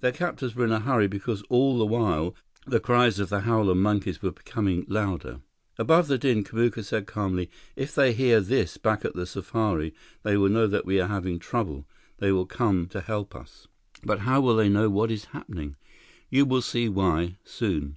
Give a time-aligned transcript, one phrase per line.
[0.00, 2.34] Their captors were in a hurry because all the while,
[2.66, 5.42] the cries of the howler monkeys were becoming louder.
[5.78, 9.94] Above the din, Kamuka said calmly, "If they hear this back at the safari,
[10.24, 11.86] they will know that we are having trouble.
[12.16, 13.68] They will come to help us."
[14.02, 15.76] "But how will they know what is happening?"
[16.30, 17.36] "You will see why.
[17.44, 17.96] Soon."